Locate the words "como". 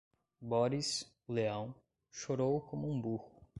2.59-2.89